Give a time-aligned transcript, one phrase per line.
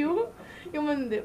[0.00, 0.26] Jo,
[0.74, 1.22] jo men det,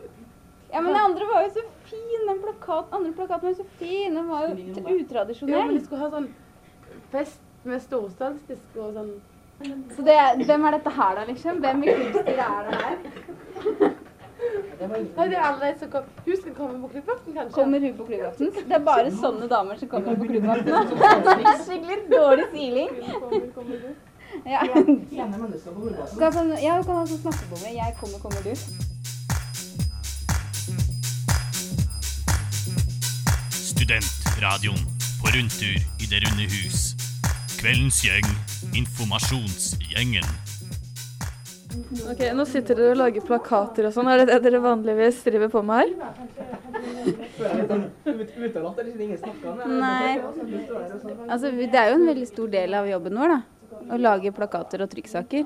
[0.72, 2.24] Ja, men den andre var jo så fin.
[2.28, 4.16] Den plakat, andre plakaten var jo så fin.
[4.16, 5.56] Den var jo utradisjonell.
[5.56, 6.32] Ja, men de skulle ha sånn
[7.14, 9.14] fest med storsalgsdisk og sånn.
[9.96, 10.16] Så det,
[10.46, 11.62] hvem er dette her, da, liksom?
[11.64, 13.94] Hvem i klubbstyret er det her?
[14.76, 16.10] Nei, det er alle de som kom.
[16.26, 17.54] Hun skal komme på klubbaften, kanskje?
[17.56, 18.52] Kommer hun på klubbaften?
[18.58, 20.74] Det er bare sånne damer som kommer på klubbaften.
[21.70, 22.92] Skikkelig dårlig siling.
[23.22, 23.88] Kommer, kommer du?
[24.46, 24.62] Ja.
[24.76, 26.20] Mennesker på.
[26.20, 27.72] Kan, kan, ja, du kan ha sånn snakkebomme.
[27.74, 28.54] Jeg kommer, kommer du.
[33.50, 34.84] Studentradioen
[35.22, 36.92] på rundtur i Det runde hus.
[37.58, 38.28] Kveldens gjeng,
[38.78, 40.30] informasjonsgjengen.
[42.12, 44.08] Ok, Nå sitter dere og lager plakater og sånn.
[44.14, 45.90] Er det det dere vanligvis driver på med her?
[49.74, 50.14] Nei.
[51.26, 53.42] Altså, det er jo en veldig stor del av jobben vår, da.
[53.86, 55.46] Å lage plakater og trykksaker.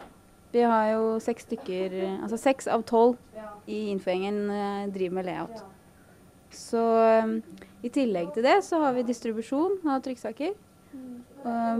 [0.53, 3.17] Vi har jo seks stykker, altså seks av tolv
[3.69, 5.59] i Infogjengen eh, driver med layout.
[6.55, 7.35] Så eh,
[7.85, 10.55] i tillegg til det så har vi distribusjon av trykksaker.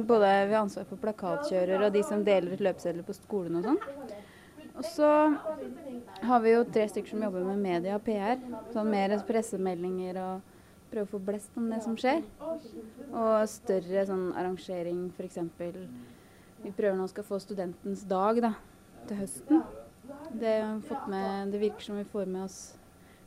[0.07, 3.65] Både vi har ansvar for plakatkjører og de som deler ut løpesedler på skolen og
[3.65, 3.81] sånn.
[4.80, 5.09] Og så
[6.30, 8.39] har vi jo tre stykker som jobber med media og PR.
[8.71, 10.55] Sånn mer pressemeldinger og
[10.93, 12.23] prøve å få blest om det som skjer.
[13.09, 15.41] Og større sånn arrangering, f.eks.
[16.63, 18.53] Vi prøver nå skal få studentens dag da,
[19.07, 19.63] til høsten.
[20.39, 20.55] Det,
[21.09, 22.59] med, det virker som vi får med oss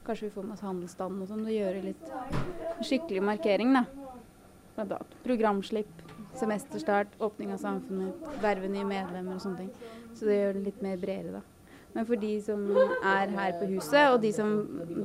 [0.02, 1.44] Kanskje vi får med oss handelsstanden og sånn.
[1.46, 2.08] Og gjøre litt
[2.82, 3.84] skikkelig markering, da.
[4.74, 6.02] Blant annet programslipp,
[6.40, 9.70] semesterstart, åpning av samfunnet, verve nye medlemmer og sånne ting.
[10.18, 11.78] Så det gjør det litt mer bredere, da.
[11.94, 14.52] Men for de som er her på huset, og de som,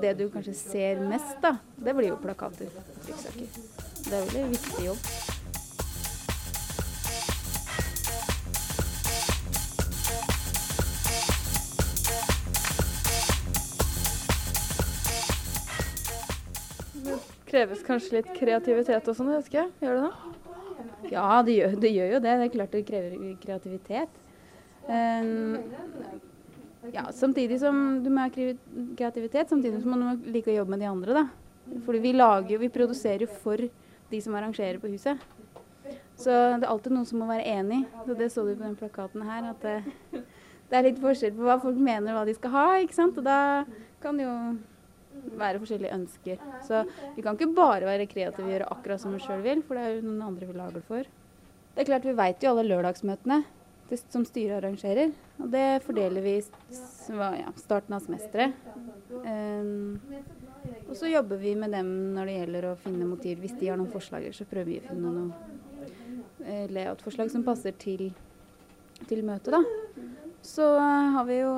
[0.01, 3.57] det du kanskje ser mest, da, det blir jo plakater og trykksaker.
[4.07, 5.36] Det er veldig viktig jobb.
[17.47, 19.67] Kreves kanskje litt kreativitet og sånn, jeg vet ikke.
[19.83, 21.11] Gjør det det?
[21.11, 22.33] Ja, det gjør, det gjør jo det.
[22.39, 24.23] Det er klart det krever kreativitet.
[24.87, 25.57] Um,
[26.93, 30.83] ja, samtidig som du må ha kreativitet, samtidig som man må like å jobbe med
[30.83, 31.81] de andre, da.
[31.85, 33.63] Fordi vi lager jo, vi produserer jo for
[34.11, 35.19] de som arrangerer på huset.
[36.17, 37.83] Så det er alltid noen som må være enig.
[38.05, 40.23] Så det så du på den plakaten her, at det,
[40.71, 43.19] det er litt forskjell på hva folk mener og hva de skal ha, ikke sant.
[43.19, 43.39] Og da
[44.03, 44.31] kan jo
[45.37, 46.41] være forskjellige ønsker.
[46.67, 46.83] Så
[47.15, 49.85] vi kan ikke bare være kreative og gjøre akkurat som vi sjøl vil, for det
[49.85, 51.13] er jo noen andre vi lager for.
[51.77, 53.43] Det er klart Vi vet jo alle lørdagsmøtene
[54.11, 55.13] som styret arrangerer.
[55.39, 58.55] Og det fordeler vi i ja, starten av semesteret.
[59.13, 59.99] Um,
[60.87, 63.39] og så jobber vi med dem når det gjelder å finne motiv.
[63.43, 65.29] Hvis de har noen forslag, så prøver vi å finne noen
[66.43, 68.09] eh, layout-forslag som passer til,
[69.07, 69.86] til møtet, da.
[70.45, 71.51] Så har vi jo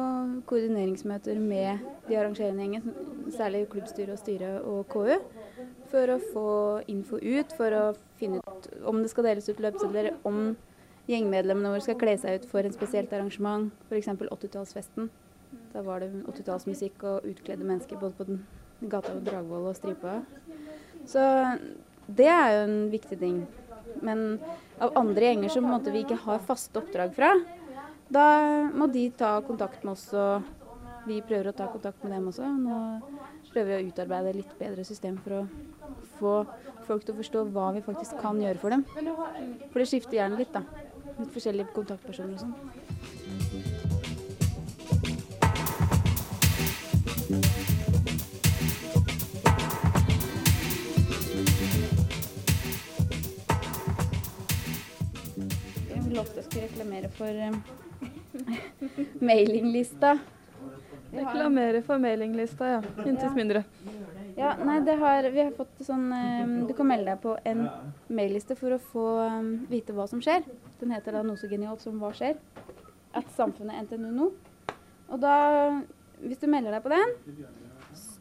[0.49, 2.95] koordineringsmøter med de arrangerende gjengen,
[3.35, 5.19] særlig klubbstyret og styret og KU,
[5.91, 6.47] for å få
[6.91, 7.83] info ut, for å
[8.19, 10.55] finne ut om det skal deles ut løpesedler, om
[11.09, 14.09] gjengmedlemmene våre skal kle seg ut for en spesielt arrangement, f.eks.
[14.25, 15.09] 80-tallsfesten.
[15.73, 18.43] Da var det 80-tallsmusikk og utkledde mennesker både på den
[18.89, 20.19] gata ved Dragvoll og Stripa.
[21.09, 21.23] Så
[22.05, 23.39] det er jo en viktig ting.
[24.05, 24.37] Men
[24.81, 27.33] av andre gjenger som vi ikke har faste oppdrag fra,
[28.09, 28.25] da
[28.73, 30.41] må de ta kontakt med oss, og
[31.05, 32.47] vi prøver å ta kontakt med dem også.
[32.57, 32.77] Nå
[33.53, 35.47] prøver vi å utarbeide litt bedre system for å
[36.17, 36.33] få
[36.87, 38.85] folk til å forstå hva vi faktisk kan gjøre for dem.
[39.69, 40.65] For det skifter gjerne litt, da.
[41.19, 42.55] Litt forskjellige kontaktpersoner og sånn.
[55.89, 57.53] Jeg vil å skulle reklamere for eh,
[59.29, 60.17] mailinglista.
[61.11, 62.81] Reklamere for mailinglista, ja.
[63.05, 63.63] Intet mindre.
[64.39, 67.65] Ja, nei, det har, vi har fått sånn eh, Du kan melde deg på en
[68.07, 70.45] mailliste for å få eh, vite hva som skjer.
[70.79, 72.37] Den heter da noe så genialt som Hva skjer?
[73.17, 74.29] At samfunnet NTNU nå.
[75.09, 75.33] Og da,
[76.21, 77.15] hvis du melder deg på den,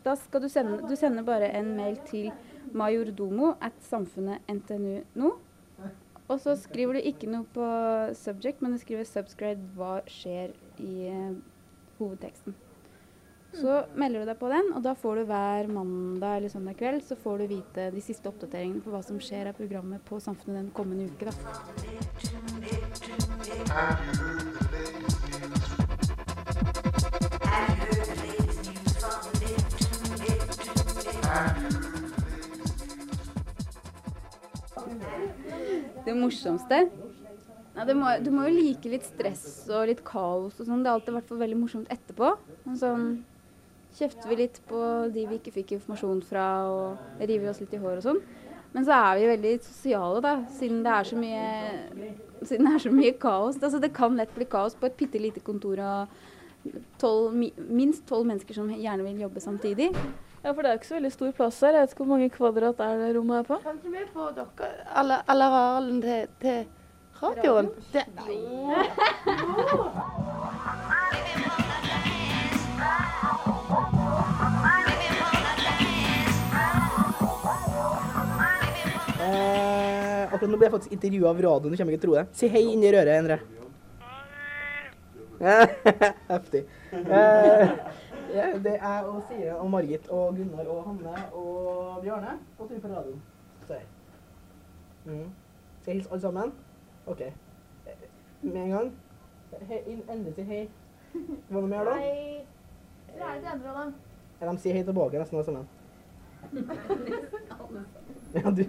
[0.06, 2.32] da skal du sende Du sender bare en mail til
[2.74, 5.34] majordomo at samfunnet NTNU nå.
[6.28, 7.66] Og så skriver du ikke noe på
[8.16, 11.36] subject, men du skriver 'subscribe hva skjer' i eh,
[11.98, 12.54] hovedteksten.
[13.52, 17.00] Så melder du deg på den, og da får du hver mandag eller søndag kveld
[17.02, 20.60] så får du vite de siste oppdateringene på hva som skjer av programmet på Samfunnet
[20.60, 21.24] den kommende uke.
[21.32, 21.34] Da.
[36.08, 36.86] Det morsomste
[37.76, 40.80] Ja, det må, du må jo like litt stress og litt kaos og sånn.
[40.82, 42.32] Det har alltid vært veldig morsomt etterpå.
[42.80, 43.10] Sånn
[43.98, 44.80] kjefter vi litt på
[45.14, 48.20] de vi ikke fikk informasjon fra, og river oss litt i hår og sånn.
[48.74, 51.44] Men så er vi veldig sosiale, da, siden det er så mye,
[52.40, 53.60] det er så mye kaos.
[53.62, 56.18] Altså, det kan lett bli kaos på et bitte lite kontor av
[57.00, 57.38] 12,
[57.70, 59.92] minst tolv mennesker som gjerne vil jobbe samtidig.
[60.44, 61.74] Ja, for det er ikke så veldig stor plass her.
[61.76, 63.58] Jeg vet ikke hvor mange kvadrat er det rommet er på?
[63.64, 64.70] Kan ikke vi få dere
[65.02, 66.64] alle, alle arealene til, til
[67.22, 67.70] radioen?
[67.92, 68.04] Det,
[79.18, 82.18] Eh, akkurat nå blir jeg faktisk intervjua av radioen, du kommer ikke til å tro
[82.20, 82.26] det.
[82.38, 83.38] Si hei inn i røret, Endre.
[86.32, 86.64] Heftig.
[86.92, 87.68] Eh,
[88.36, 92.80] ja, det er og Sire og Margit og Gunnar og Hanne og Bjarne på tur
[92.80, 93.22] på radioen.
[93.66, 93.74] Så.
[95.04, 95.30] Mm.
[95.80, 96.52] Skal jeg hilse alle sammen?
[97.06, 97.20] OK.
[97.20, 97.32] Eh,
[98.42, 98.92] Med en gang.
[99.68, 100.68] Hei, inn- Endre sier hei.
[101.48, 101.96] Hva noe mer, da?
[104.40, 105.68] Ja, de sier hei tilbake, nesten alle sammen.
[108.34, 108.64] Ja, du.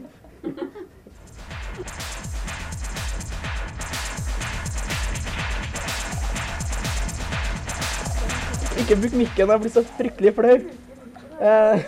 [8.80, 10.56] Ikke bruk mikken, jeg blir så fryktelig flau.
[11.40, 11.82] Eh,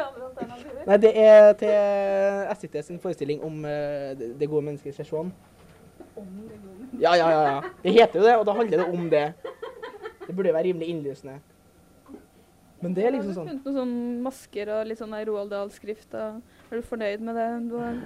[0.88, 1.72] nei, det er til
[2.60, 5.32] SIT sin forestilling om eh, det- gode mennesket sesjon.
[7.00, 7.60] Ja, ja, ja, ja.
[7.82, 9.32] Det heter jo det, og da handler det om det.
[10.26, 11.40] Det burde være rimelig innlysende.
[12.80, 13.48] Men det er liksom sånn.
[13.48, 16.14] Har du funnet noen sånn masker og litt sånn Roald Dahl-skrift?
[16.16, 16.40] Er
[16.70, 17.98] du fornøyd med det du har,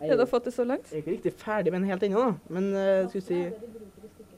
[0.00, 0.88] det du har fått til så langt?
[0.90, 2.56] Jeg er ikke riktig ferdig med den helt ennå, da.
[2.56, 3.42] Men uh, skal vi si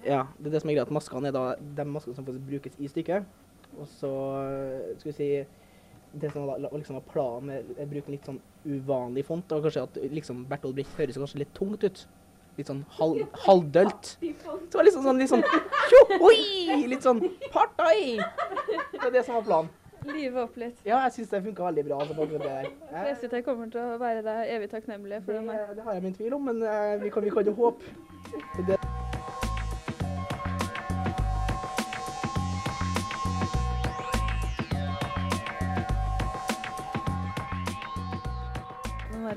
[0.04, 0.90] Ja, det er det som er greit.
[0.94, 3.24] Maskene er da de maskene som faktisk brukes i stykket.
[3.78, 4.10] Og så
[4.42, 5.30] eh, skal vi si
[6.18, 9.82] Det som var, liksom var planen med å bruke litt sånn uvanlig font, og kanskje
[9.84, 12.06] at liksom Bertolt Brecht høres kanskje litt tungt ut.
[12.56, 14.14] Litt sånn halv, halvdølt.
[14.24, 15.44] Så var det liksom sånn litt sånn
[15.92, 16.86] tjohoi!
[16.88, 17.20] Litt sånn
[17.52, 18.16] partai!
[18.18, 19.70] Det var det som var planen.
[20.08, 20.80] Live opp litt.
[20.86, 22.00] Ja, jeg syns det funka veldig bra.
[22.00, 22.68] Altså, det der.
[22.94, 26.02] Jeg- SVT kommer til å være deg evig takknemlig for Det, Det, det har jeg
[26.08, 26.64] min tvil om, men
[27.02, 28.87] vi, kan, vi kan jo håpe.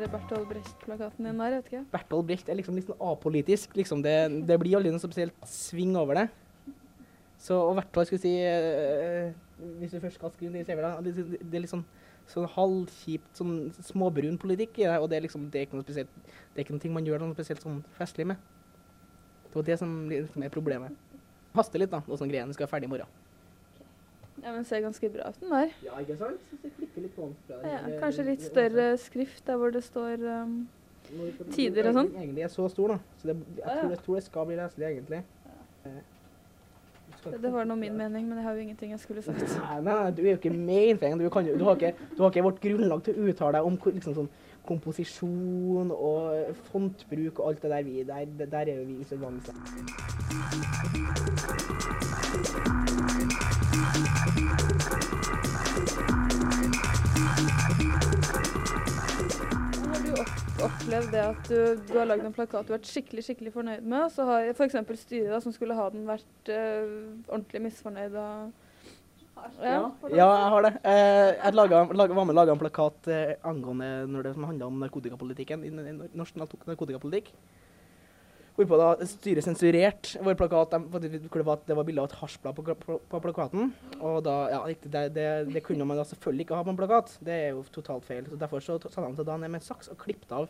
[0.01, 1.81] Der Bertolt Brecht-plakaten din der, vet ikke.
[1.91, 3.75] Bertolt Brecht er liksom litt sånn apolitisk.
[3.77, 4.15] Liksom det,
[4.49, 6.27] det blir aldri noe spesielt sving over det.
[7.41, 9.31] Så i hvert fall skulle si øh,
[9.79, 11.85] Hvis du først skal skrive det, da, det, det, det er litt sånn,
[12.29, 13.55] sånn halvkjipt, sånn
[13.91, 14.97] småbrun politikk i det.
[14.97, 17.25] Og det er liksom det er ikke noe spesielt Det er ikke noe man gjør
[17.25, 18.41] noe spesielt sånn festlig med.
[19.51, 21.17] Det var det som liksom er problemet.
[21.53, 22.01] Haster litt, da.
[22.07, 23.20] Og sånn greiene skal være ferdig i morgen.
[24.43, 25.73] Ja, men ser ganske bra ut, den der.
[25.85, 26.39] Ja, ikke sant?
[26.49, 27.35] Så det klikker litt på den.
[27.67, 30.55] Ja, kanskje litt større skrift der hvor det står um,
[31.51, 32.09] tider og sånn.
[32.15, 32.97] Egentlig er så stor, da.
[33.21, 33.81] Så det, jeg, Ja, ja.
[33.81, 35.21] tror, jeg tror det skal bli leselig, egentlig.
[35.85, 36.01] Eh,
[37.21, 39.37] Det, det var nå min mening, men jeg har jo ingenting jeg skulle sagt.
[39.59, 41.03] Nei, nei, nei, du er jo ikke med.
[41.21, 43.65] Du, kan jo- du, har ikke, du har ikke vårt grunnlag til å uttale deg
[43.67, 44.29] om liksom sånn
[44.65, 47.83] komposisjon og fontbruk og alt det der.
[47.83, 49.53] Vi, der, der er jo vi usedvanlig.
[50.41, 51.80] Har
[60.67, 61.59] opplevd det at du,
[61.89, 64.49] du har lagd en plakat du har vært skikkelig skikkelig fornøyd med, og så har
[64.53, 64.77] f.eks.
[65.01, 66.91] styret da, som skulle ha den, vært uh,
[67.29, 68.17] ordentlig misfornøyd?
[68.21, 68.67] Og,
[69.61, 69.79] ja.
[70.11, 70.71] Ja, jeg har det.
[70.85, 74.45] Eh, jeg laget, laget, var med og laga en plakat eh, angående når det som
[74.45, 77.31] handla om narkotikapolitikken i norsk narkotikapolitikk.
[78.61, 82.55] Hvorpå da styret sensurerte vår plakat hvor det var, det var bilde av et hasjblad
[82.57, 83.71] på, på, på plakaten.
[83.99, 87.15] Og da, ja, det, det, det kunne man da selvfølgelig ikke ha på en plakat.
[87.25, 88.27] Det er jo totalt feil.
[88.29, 90.49] Så Derfor så satte han seg da ned med en saks og klippet av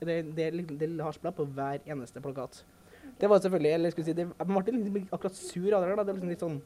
[0.00, 0.22] det,
[0.54, 2.62] lille- det hasjbladet på hver eneste plakat.
[3.20, 5.90] Det var selvfølgelig, eller jeg skulle si, det, Man ble liksom akkurat sur av det.
[5.90, 6.00] der.
[6.00, 6.62] Det er liksom litt sånn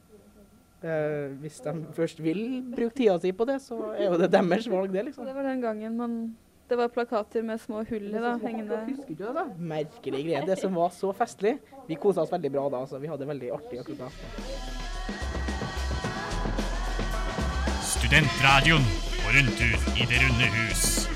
[0.79, 2.37] Eh, hvis de først vil
[2.71, 5.25] bruke tida si på det, så er jo det deres valg, det, liksom.
[5.27, 6.13] Det var den gangen man
[6.69, 9.33] Det var plakater med små hull i, da, hengende Husker du det?
[9.33, 9.45] da?
[9.57, 10.43] Merkelig greie.
[10.45, 11.55] Det som var så festlig.
[11.87, 12.83] Vi kosa oss veldig bra da.
[12.85, 12.99] altså.
[13.01, 14.09] Vi hadde det veldig artig akkurat da.
[17.89, 18.85] Studentradioen
[19.17, 21.08] på rundtur i Det runde hus.